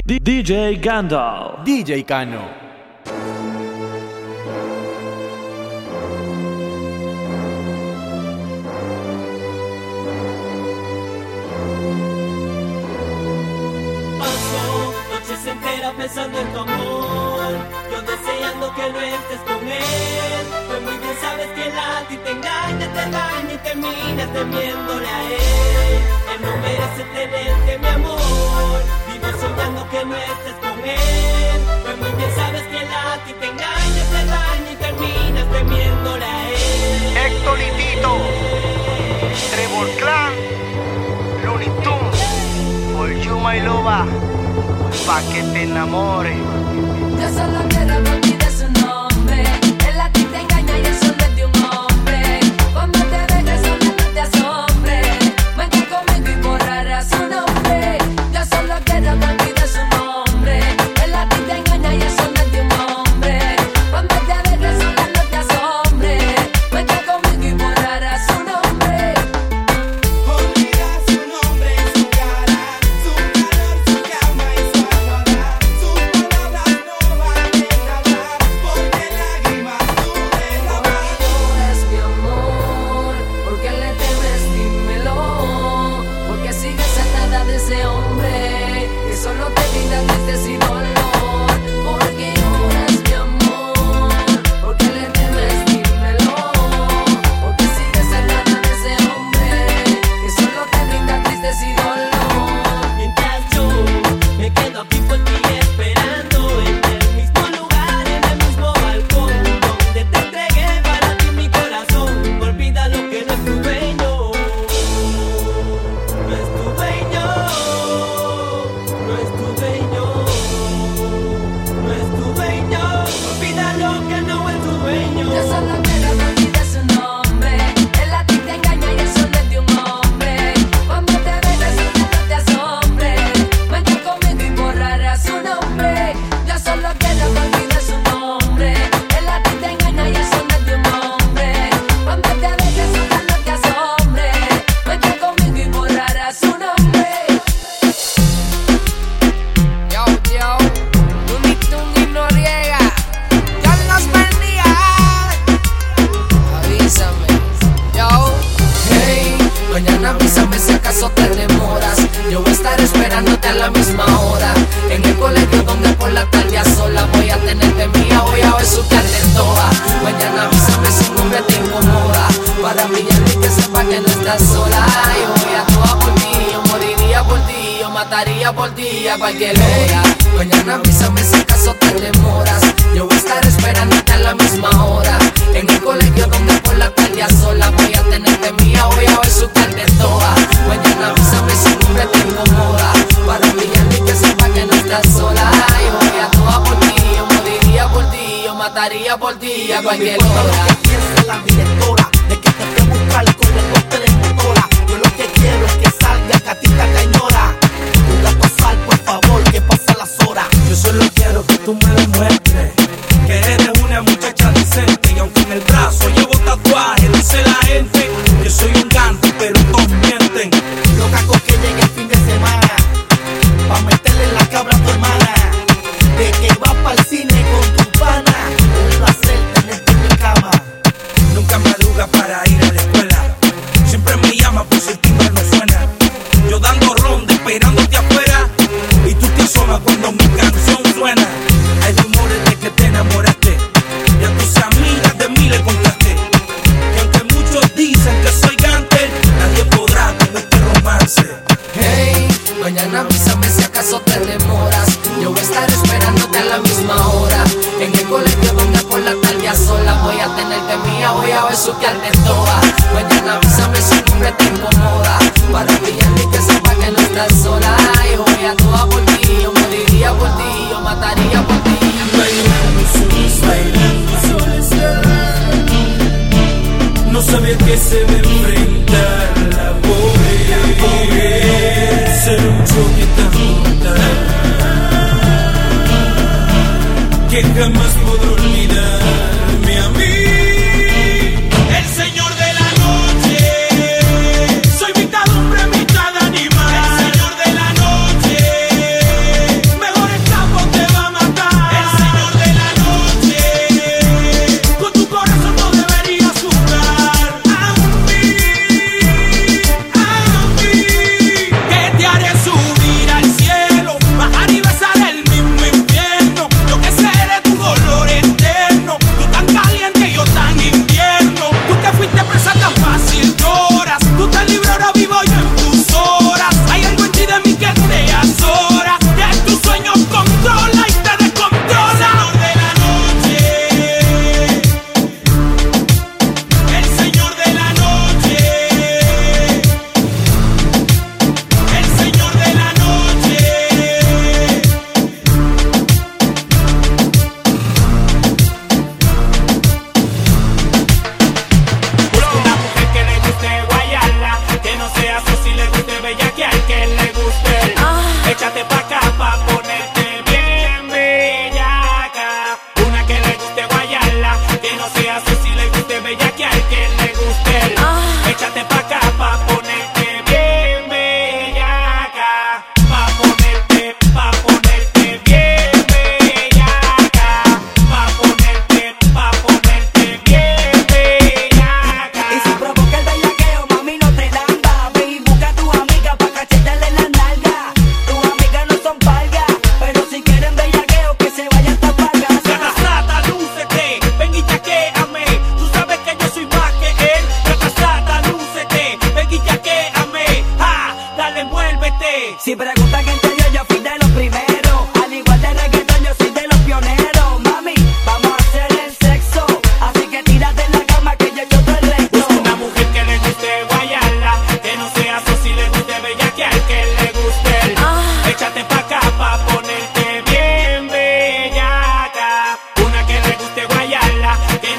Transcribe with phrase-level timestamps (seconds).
[0.00, 1.64] DJ Gandalf.
[1.64, 2.48] DJ Cano.
[15.94, 17.52] pensando en tu amor
[17.92, 21.74] Yo deseando que no estés con él Pues muy bien sabes que él
[22.08, 27.86] ti te engaña, te daña Y terminas temiéndole a él Él no merece tenerte mi
[27.86, 29.01] amor
[29.42, 31.58] soñando que no estés con él.
[31.82, 36.48] Pues muy bien sabes que la ti te engaña, te daña y terminas temiéndola a
[36.50, 37.16] él.
[37.24, 38.12] Héctor y Tito,
[39.52, 40.32] Trevor Clan,
[41.44, 42.20] Looney Tunes,
[42.94, 44.06] por You My Loba,
[45.06, 46.38] pa' que te enamores.
[47.20, 48.31] Yo solo quiero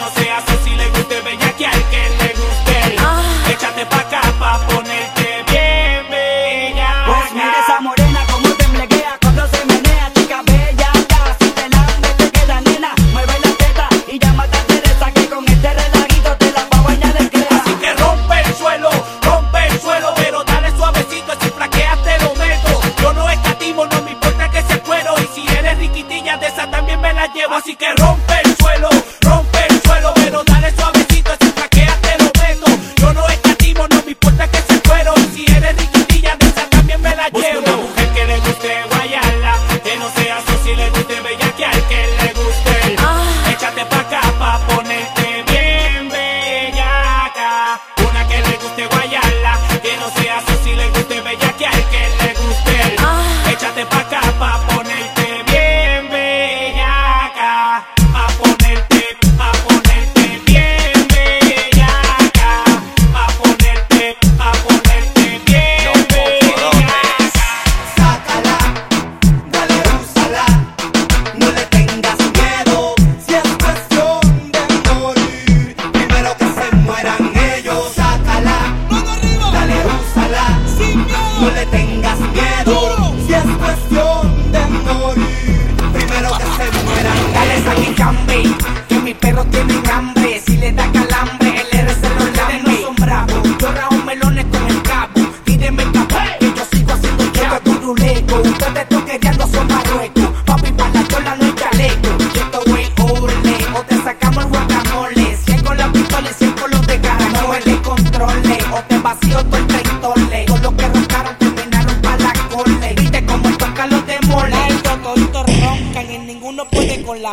[0.03, 1.65] no sea así, si le guste bella que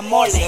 [0.03, 0.40] puede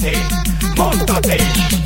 [0.00, 0.16] montate,
[0.76, 1.79] montate.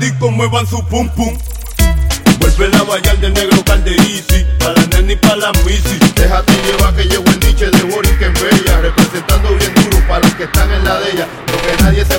[0.00, 1.36] adictos muevan su pum pum.
[2.40, 5.98] Vuelve la vallar de negro calderisi, pa' la nena y pa' la misi.
[6.14, 10.20] Déjate llevar que llevo el niche de Boris que es bella, representando bien duro para
[10.20, 12.18] los que están en la de ella, porque nadie se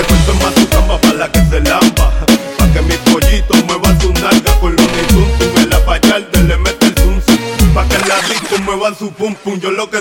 [0.00, 2.10] Este cuento más su cama para la que se lampa.
[2.56, 5.58] Pa' que mi pollito mueva su nalga con los nituntum.
[5.58, 7.36] En la payarde le mete el zunzum.
[7.74, 9.60] Pa' que la disco mueva su pum pum.
[9.60, 9.98] Yo lo que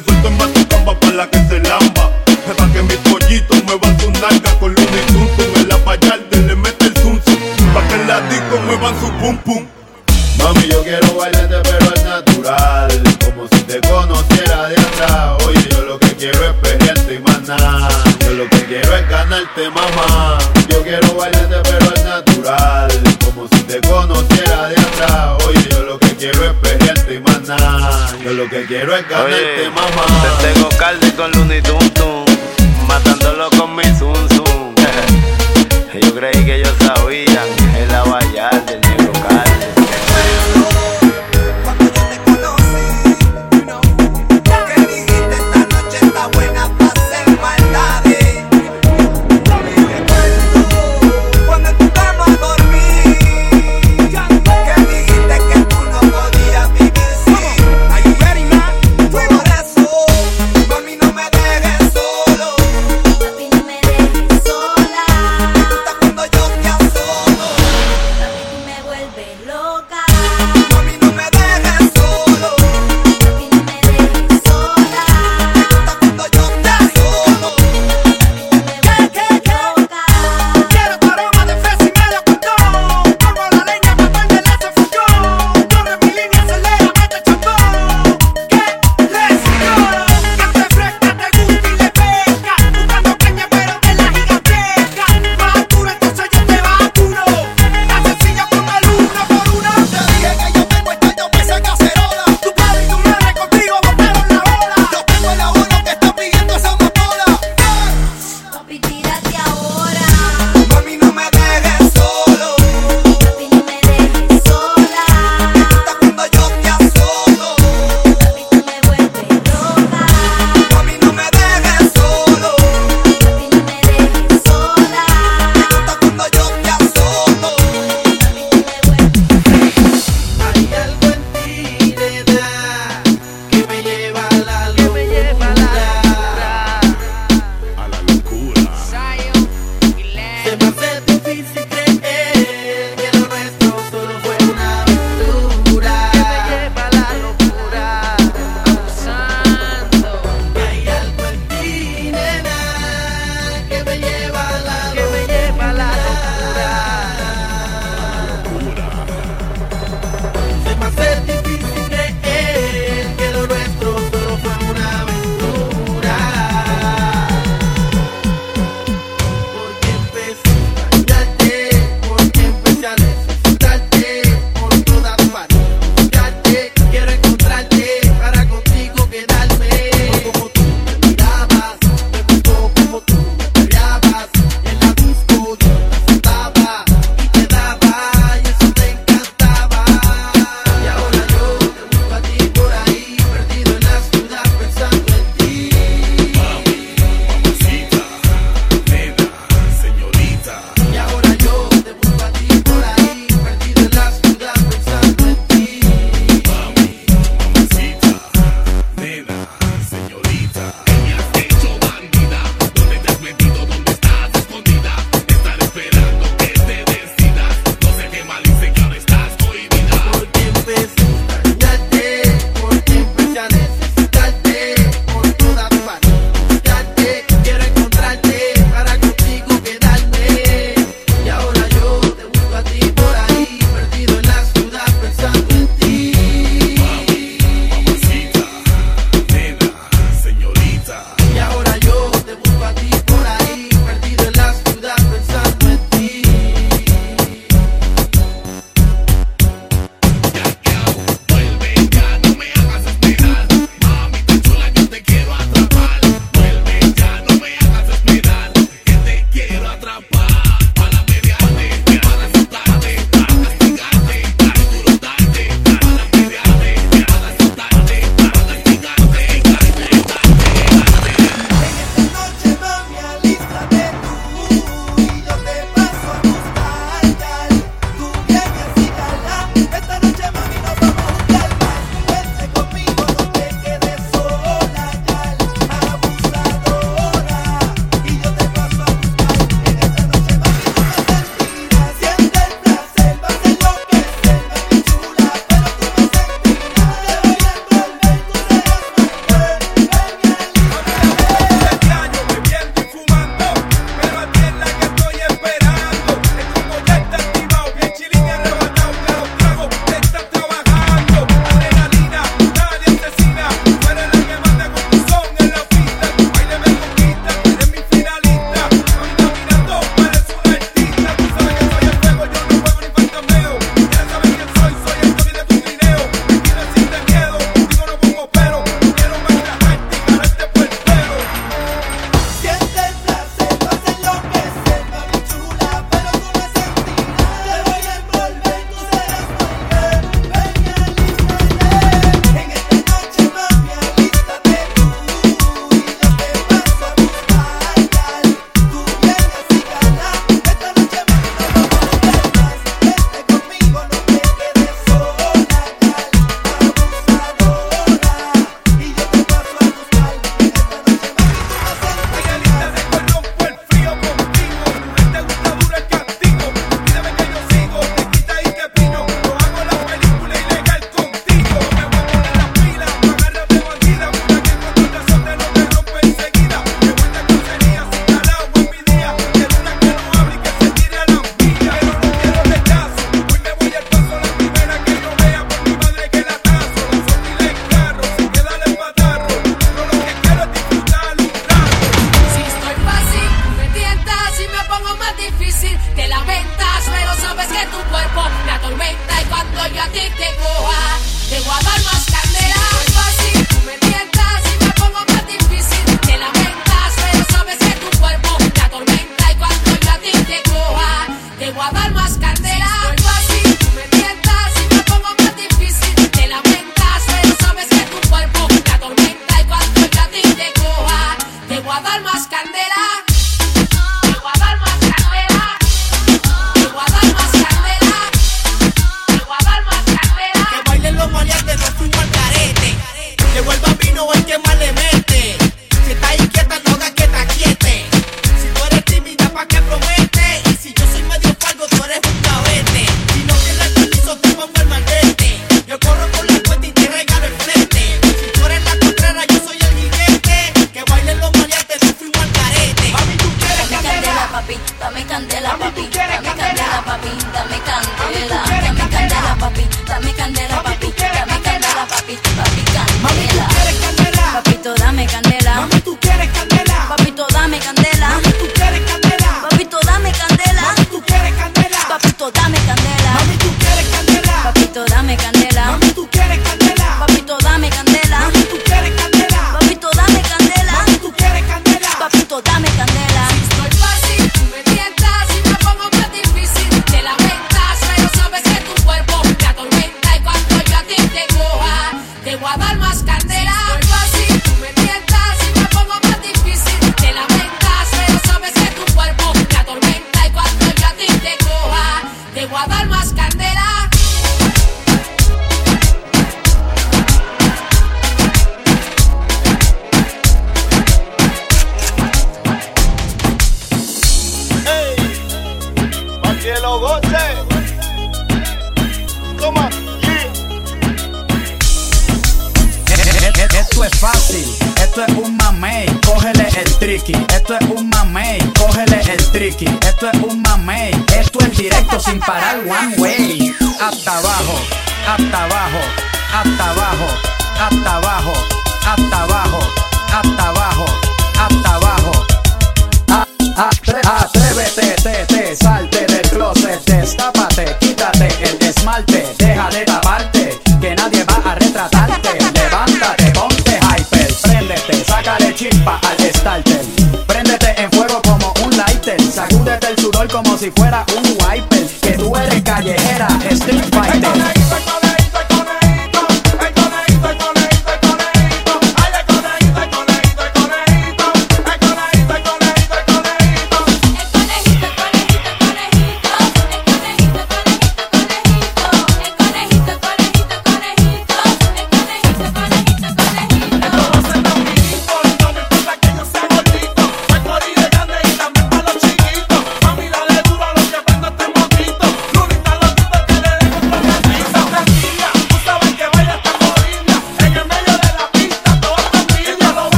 [560.60, 561.09] si fuera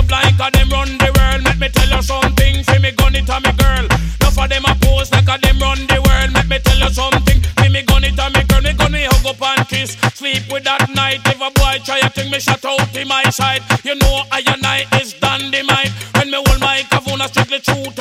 [0.00, 1.44] up like a them run the world.
[1.44, 3.84] Let me tell you something, fi me gun it a me girl.
[3.84, 6.32] Enough of them a pose like a them run the world.
[6.32, 8.62] Let me tell you something, fi me gun it a me girl.
[8.62, 11.20] Me gun me hug up and kiss, sleep with that night.
[11.26, 13.62] If a boy try a thing, me shut out in my side.
[13.84, 15.92] You know I and I is dynamite.
[16.16, 17.98] When me hold my kavuna strictly truth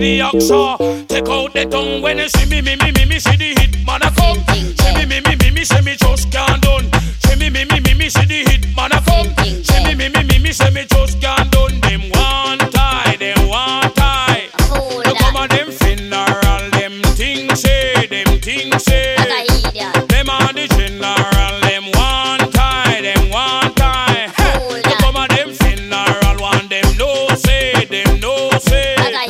[0.00, 1.08] down, the oxa.
[1.08, 3.86] Take out the tongue when you see me, me, me, me, me, see the hit
[3.86, 4.38] man a come.
[4.54, 6.90] See me, me, me, me, me, see me just can't done.
[7.20, 9.34] See me, me, me, me, me, see the hit man a come.
[9.64, 11.80] See me, me, me, me, me, see me just can't done.
[11.80, 12.13] Them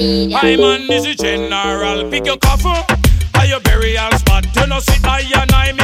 [0.05, 2.77] I man is the general, pick your coffin.
[3.37, 4.45] Are your burial spot?
[4.55, 5.84] You know see I and I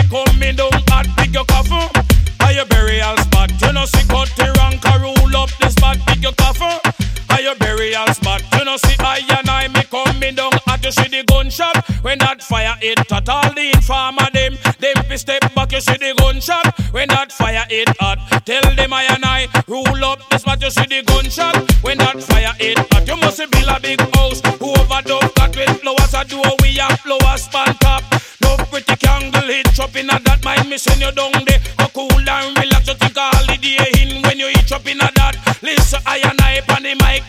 [11.50, 14.56] gunshot when that fire hit at all the informer them.
[14.78, 15.72] Them fi step back.
[15.72, 18.18] You see the gunshot when that fire hit hot.
[18.46, 20.62] Tell them I and I rule up the spot.
[20.62, 23.06] You see the gunshot when that fire hit hot.
[23.06, 24.40] You must build a big house.
[24.60, 28.04] Whoever dove that with flowers a do we have flowers span top.
[28.42, 31.58] No pretty candle hit up in a that mind send you down there.
[31.78, 32.86] Go cool and relax.
[32.86, 34.29] You think a holiday in when you in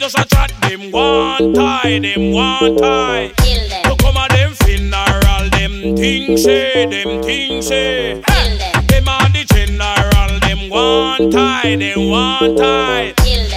[0.01, 0.51] just a chat.
[0.61, 3.31] Them one tie, them one tie.
[3.45, 8.19] You come a them funeral, them things say, them things say.
[8.27, 8.71] Hey.
[8.87, 13.13] Them on the general, them one tie, them one tie.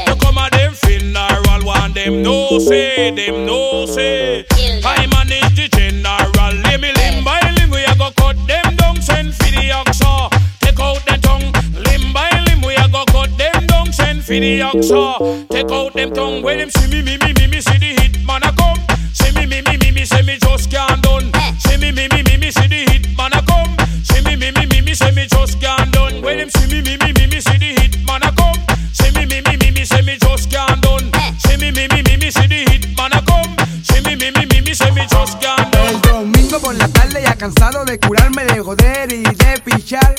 [0.06, 4.44] You come a them funeral, one them no say, them no say.
[4.84, 9.00] I manage the general, let me limb by limb, we a go cut them down,
[9.00, 10.28] send for the oxa.
[10.60, 11.50] Take out the tongue,
[11.84, 15.53] limb by limb, we a go cut them down, send for the oxa.
[15.94, 18.26] Take out them tongue, when them see me, me, me, me, me, see the hit
[18.26, 18.82] man a come.
[19.12, 21.30] See me, me, me, me, me, see me just can't done.
[21.60, 23.70] See me, me, me, me, me, see the hit man a come.
[24.02, 26.20] See me, me, me, me, me, see me just can't done.
[26.20, 28.58] When them see me, me, me, me, me, see the hit man a come.
[28.90, 31.12] See me, me, me, me, me, see me just can't done.
[31.38, 33.54] See me, me, me, me, me, see the hit man a come.
[33.86, 35.94] See me, me, me, me, me, see me just can't done.
[35.94, 40.16] El domingo por la tarde ya cansado de curarme, de joder y de pichar.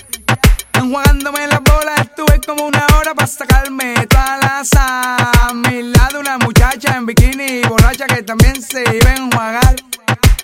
[0.71, 5.24] Enjuagándome las bolas estuve como una hora para sacarme toda la sal.
[8.76, 9.76] Se iba a enjuagar.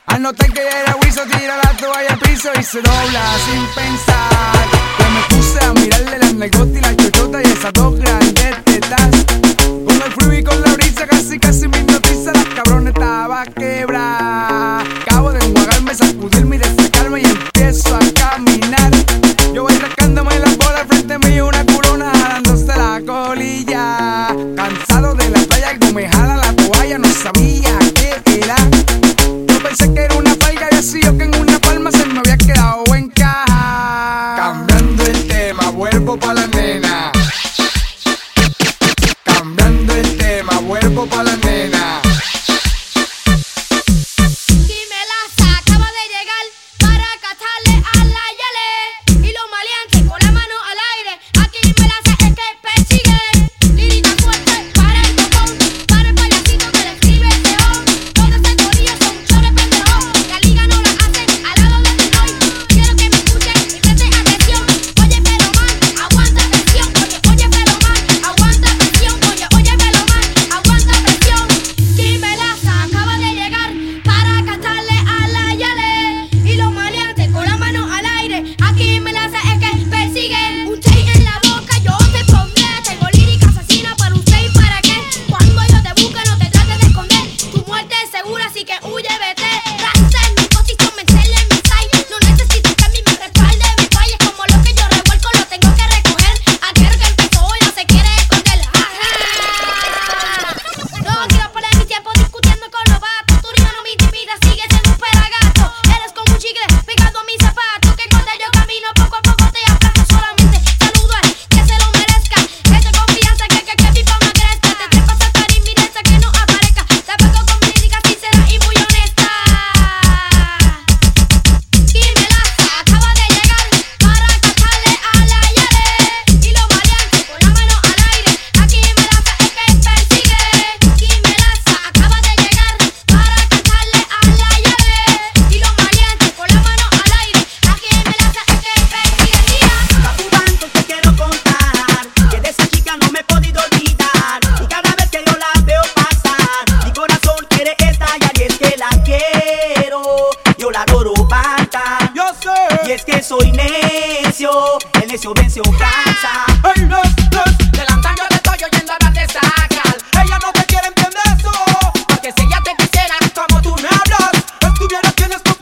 [0.06, 3.66] Al notar que ella era Wiso tira la toalla al piso y se dobla sin
[3.76, 4.68] pensar.
[5.00, 9.10] Yo me puse a mirarle las negotas y la chochota y esas dos grandes tetas.
[9.86, 14.31] Con el frío y con la brisa casi casi me hipnotiza La cabrona estaba quebrada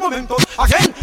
[0.09, 0.43] momentos.
[0.57, 0.93] Again,